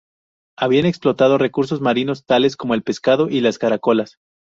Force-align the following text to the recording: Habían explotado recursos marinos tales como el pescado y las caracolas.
Habían 0.57 0.87
explotado 0.87 1.37
recursos 1.37 1.79
marinos 1.79 2.25
tales 2.25 2.57
como 2.57 2.73
el 2.73 2.81
pescado 2.81 3.29
y 3.29 3.39
las 3.39 3.59
caracolas. 3.59 4.17